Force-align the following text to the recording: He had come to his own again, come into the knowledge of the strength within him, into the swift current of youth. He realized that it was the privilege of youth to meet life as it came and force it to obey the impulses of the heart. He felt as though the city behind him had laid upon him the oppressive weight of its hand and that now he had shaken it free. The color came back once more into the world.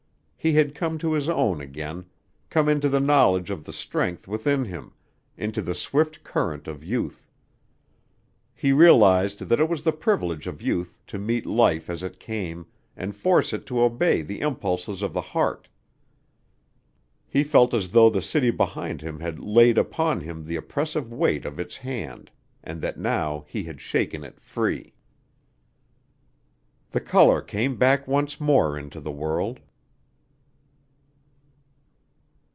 He 0.43 0.53
had 0.53 0.73
come 0.73 0.97
to 0.97 1.13
his 1.13 1.29
own 1.29 1.61
again, 1.61 2.05
come 2.49 2.67
into 2.67 2.89
the 2.89 2.99
knowledge 2.99 3.51
of 3.51 3.63
the 3.63 3.71
strength 3.71 4.27
within 4.27 4.65
him, 4.65 4.91
into 5.37 5.61
the 5.61 5.75
swift 5.75 6.23
current 6.23 6.67
of 6.67 6.83
youth. 6.83 7.29
He 8.55 8.71
realized 8.73 9.37
that 9.41 9.59
it 9.59 9.69
was 9.69 9.83
the 9.83 9.91
privilege 9.91 10.47
of 10.47 10.59
youth 10.59 10.97
to 11.05 11.19
meet 11.19 11.45
life 11.45 11.91
as 11.91 12.01
it 12.01 12.19
came 12.19 12.65
and 12.97 13.15
force 13.15 13.53
it 13.53 13.67
to 13.67 13.81
obey 13.81 14.23
the 14.23 14.39
impulses 14.41 15.03
of 15.03 15.13
the 15.13 15.21
heart. 15.21 15.67
He 17.27 17.43
felt 17.43 17.71
as 17.71 17.89
though 17.89 18.09
the 18.09 18.19
city 18.19 18.49
behind 18.49 19.01
him 19.03 19.19
had 19.19 19.37
laid 19.39 19.77
upon 19.77 20.21
him 20.21 20.43
the 20.45 20.55
oppressive 20.55 21.13
weight 21.13 21.45
of 21.45 21.59
its 21.59 21.77
hand 21.77 22.31
and 22.63 22.81
that 22.81 22.97
now 22.99 23.45
he 23.47 23.65
had 23.65 23.79
shaken 23.79 24.23
it 24.23 24.39
free. 24.39 24.95
The 26.89 26.99
color 27.01 27.43
came 27.43 27.75
back 27.77 28.07
once 28.07 28.39
more 28.41 28.75
into 28.75 28.99
the 28.99 29.11
world. 29.11 29.59